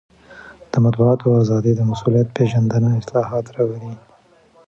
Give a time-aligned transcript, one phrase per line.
[0.71, 3.93] د مطبوعاتو ازادي او مسوولیت پېژندنه اصلاحات راولي.